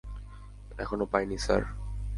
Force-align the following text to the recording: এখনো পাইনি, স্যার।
এখনো 0.79 1.05
পাইনি, 1.05 1.37
স্যার। 1.37 1.61